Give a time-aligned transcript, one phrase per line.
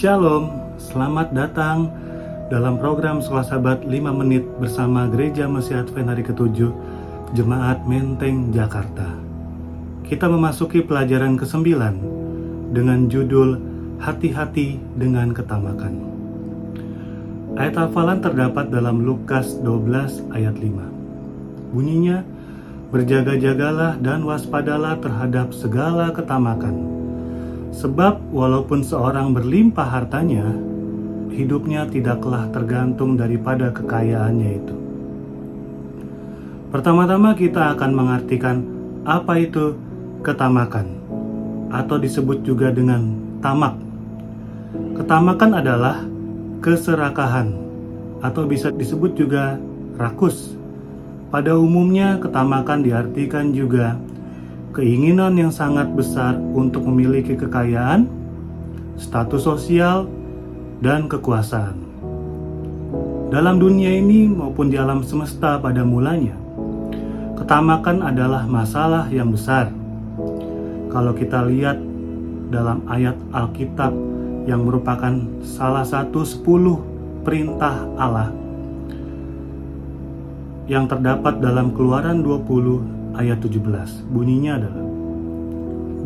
[0.00, 0.48] Shalom,
[0.80, 1.92] selamat datang
[2.48, 6.72] dalam program Sekolah Sahabat 5 Menit bersama Gereja Mesih Advent hari ke-7
[7.36, 9.12] Jemaat Menteng, Jakarta.
[10.08, 11.68] Kita memasuki pelajaran ke-9
[12.72, 13.60] dengan judul
[14.00, 15.94] Hati-hati dengan Ketamakan.
[17.60, 21.76] Ayat hafalan terdapat dalam Lukas 12 ayat 5.
[21.76, 22.24] Bunyinya,
[22.88, 26.99] Berjaga-jagalah dan waspadalah terhadap segala ketamakan
[27.70, 30.42] Sebab walaupun seorang berlimpah hartanya,
[31.30, 34.76] hidupnya tidaklah tergantung daripada kekayaannya itu.
[36.70, 38.62] Pertama-tama kita akan mengartikan
[39.06, 39.74] apa itu
[40.22, 40.86] ketamakan
[41.70, 43.74] atau disebut juga dengan tamak.
[44.98, 45.96] Ketamakan adalah
[46.62, 47.54] keserakahan
[48.20, 49.56] atau bisa disebut juga
[49.96, 50.54] rakus.
[51.30, 53.96] Pada umumnya ketamakan diartikan juga
[54.70, 58.06] keinginan yang sangat besar untuk memiliki kekayaan,
[58.94, 60.06] status sosial,
[60.78, 61.74] dan kekuasaan.
[63.30, 66.34] Dalam dunia ini maupun di alam semesta pada mulanya,
[67.38, 69.70] ketamakan adalah masalah yang besar.
[70.90, 71.78] Kalau kita lihat
[72.50, 73.94] dalam ayat Alkitab
[74.50, 75.14] yang merupakan
[75.46, 76.82] salah satu sepuluh
[77.22, 78.34] perintah Allah
[80.66, 84.06] yang terdapat dalam keluaran 20 ayat 17.
[84.10, 84.84] Bunyinya adalah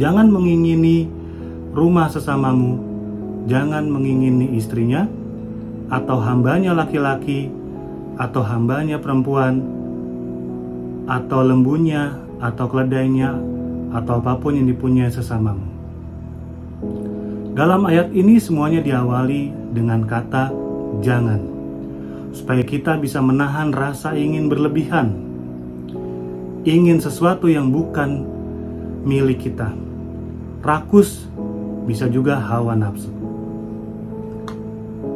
[0.00, 1.04] Jangan mengingini
[1.76, 2.80] rumah sesamamu,
[3.44, 5.04] jangan mengingini istrinya,
[5.92, 7.52] atau hambanya laki-laki,
[8.16, 9.60] atau hambanya perempuan,
[11.04, 13.36] atau lembunya, atau keledainya,
[13.92, 15.68] atau apa pun yang dipunyai sesamamu.
[17.52, 20.48] Dalam ayat ini semuanya diawali dengan kata
[21.04, 21.40] jangan,
[22.32, 25.31] supaya kita bisa menahan rasa ingin berlebihan
[26.62, 28.22] ingin sesuatu yang bukan
[29.02, 29.74] milik kita.
[30.62, 31.26] Rakus
[31.90, 33.10] bisa juga hawa nafsu.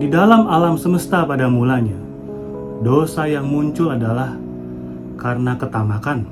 [0.00, 1.96] Di dalam alam semesta pada mulanya,
[2.84, 4.36] dosa yang muncul adalah
[5.16, 6.28] karena ketamakan,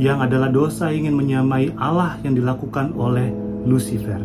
[0.00, 3.32] yang adalah dosa ingin menyamai Allah yang dilakukan oleh
[3.68, 4.20] Lucifer.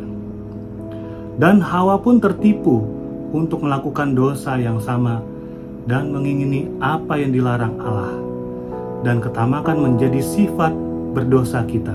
[1.35, 2.79] Dan Hawa pun tertipu
[3.35, 5.19] untuk melakukan dosa yang sama
[5.83, 8.22] dan mengingini apa yang dilarang Allah
[9.03, 10.71] dan ketamakan menjadi sifat
[11.13, 11.93] berdosa kita.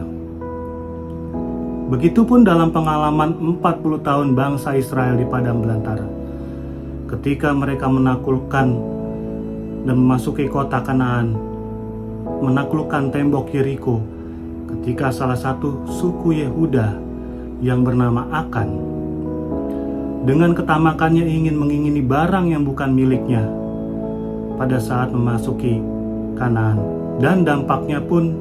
[1.88, 6.04] Begitupun dalam pengalaman 40 tahun bangsa Israel di padang belantara.
[7.08, 8.69] Ketika mereka menaklukkan
[9.88, 11.32] dan memasuki kota Kanaan,
[12.44, 14.04] menaklukkan tembok Yeriko,
[14.69, 16.92] ketika salah satu suku Yehuda
[17.64, 18.69] yang bernama Akan
[20.28, 23.48] dengan ketamakannya ingin mengingini barang yang bukan miliknya
[24.60, 25.80] pada saat memasuki
[26.38, 26.78] Kanaan
[27.19, 28.32] dan dampaknya pun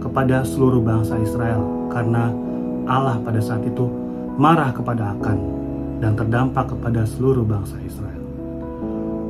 [0.00, 2.32] kepada seluruh bangsa Israel karena
[2.88, 3.86] Allah pada saat itu
[4.40, 5.38] marah kepada Akan
[6.02, 8.18] dan terdampak kepada seluruh bangsa Israel.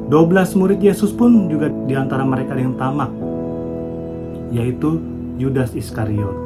[0.09, 3.13] 12 murid Yesus pun juga di antara mereka yang tamak
[4.53, 5.01] yaitu
[5.41, 6.37] Yudas Iskariot.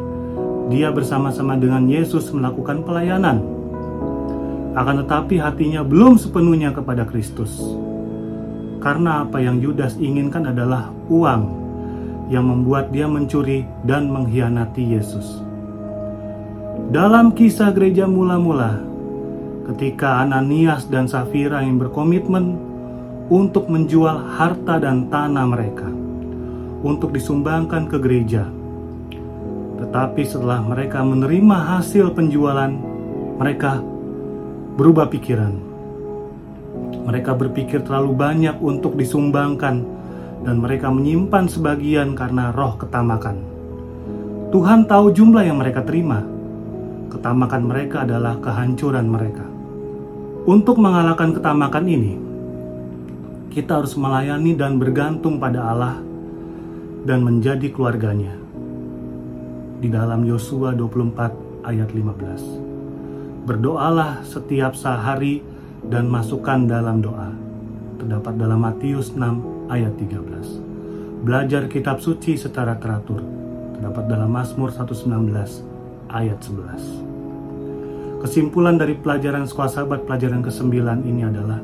[0.70, 3.42] Dia bersama-sama dengan Yesus melakukan pelayanan.
[4.74, 7.54] Akan tetapi hatinya belum sepenuhnya kepada Kristus.
[8.82, 11.65] Karena apa yang Yudas inginkan adalah uang
[12.26, 15.42] yang membuat dia mencuri dan mengkhianati Yesus.
[16.90, 18.78] Dalam kisah gereja mula-mula,
[19.72, 22.58] ketika Ananias dan Safira yang berkomitmen
[23.26, 25.90] untuk menjual harta dan tanah mereka
[26.86, 28.46] untuk disumbangkan ke gereja,
[29.82, 32.70] tetapi setelah mereka menerima hasil penjualan,
[33.36, 33.82] mereka
[34.76, 35.56] berubah pikiran.
[37.06, 39.95] Mereka berpikir terlalu banyak untuk disumbangkan
[40.42, 43.40] dan mereka menyimpan sebagian karena roh ketamakan.
[44.52, 46.22] Tuhan tahu jumlah yang mereka terima.
[47.10, 49.46] Ketamakan mereka adalah kehancuran mereka.
[50.46, 52.14] Untuk mengalahkan ketamakan ini,
[53.50, 55.96] kita harus melayani dan bergantung pada Allah
[57.02, 58.36] dan menjadi keluarganya.
[59.82, 63.46] Di dalam Yosua 24 ayat 15.
[63.50, 65.42] Berdoalah setiap sehari
[65.86, 67.34] dan masukkan dalam doa.
[67.98, 71.24] Terdapat dalam Matius 6 ayat 13.
[71.26, 73.22] Belajar kitab suci secara teratur
[73.76, 75.10] terdapat dalam Mazmur 119
[76.12, 78.22] ayat 11.
[78.22, 80.72] Kesimpulan dari pelajaran sekolah sahabat pelajaran ke-9
[81.04, 81.60] ini adalah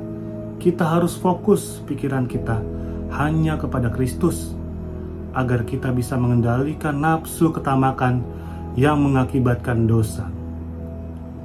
[0.61, 2.61] kita harus fokus pikiran kita
[3.19, 4.55] hanya kepada Kristus
[5.33, 8.21] agar kita bisa mengendalikan nafsu ketamakan
[8.77, 10.29] yang mengakibatkan dosa.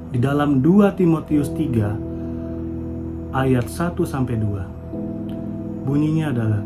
[0.08, 4.87] Di dalam 2 Timotius 3 ayat 1 sampai 2
[5.88, 6.60] Bunyinya adalah,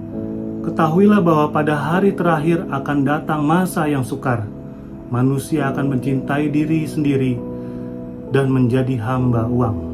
[0.62, 4.46] Ketahuilah bahwa pada hari terakhir akan datang masa yang sukar.
[5.10, 7.34] Manusia akan mencintai diri sendiri
[8.30, 9.90] dan menjadi hamba uang.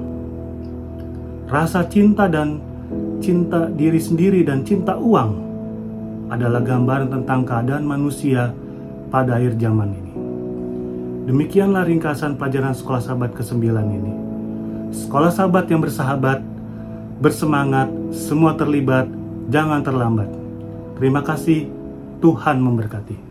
[1.49, 2.61] rasa cinta dan
[3.25, 5.33] cinta diri sendiri dan cinta uang
[6.29, 8.53] adalah gambaran tentang keadaan manusia
[9.09, 10.13] pada akhir zaman ini.
[11.33, 14.13] Demikianlah ringkasan pelajaran sekolah sahabat ke-9 ini.
[14.93, 16.45] Sekolah sahabat yang bersahabat,
[17.25, 19.09] bersemangat, semua terlibat,
[19.49, 20.31] jangan terlambat.
[21.01, 21.69] Terima kasih,
[22.21, 23.28] Tuhan memberkati.